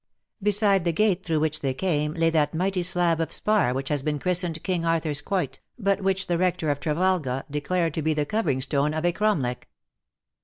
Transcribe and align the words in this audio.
Beside 0.41 0.83
the 0.83 0.91
gate 0.91 1.21
through 1.23 1.39
which 1.39 1.59
they 1.59 1.75
came 1.75 2.15
lay 2.15 2.31
that 2.31 2.55
mighty 2.55 2.81
slab 2.81 3.21
of 3.21 3.31
spar 3.31 3.71
which 3.71 3.89
has 3.89 4.01
been 4.01 4.17
christened 4.17 4.63
King 4.63 4.83
Arthur's 4.83 5.21
Quoit, 5.21 5.59
but 5.77 6.01
which 6.01 6.25
the 6.25 6.39
Rector 6.39 6.71
of 6.71 6.79
Trevalga 6.79 7.45
declared 7.51 7.93
to 7.93 8.01
be 8.01 8.15
the 8.15 8.25
covering 8.25 8.61
stone 8.61 8.95
of 8.95 9.05
a 9.05 9.11
Cromlech. 9.13 9.67